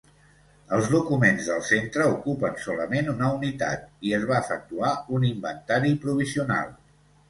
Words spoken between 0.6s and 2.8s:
Els documents del Centre ocupen